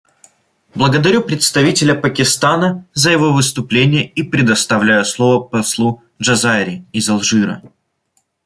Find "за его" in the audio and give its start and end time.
2.95-3.31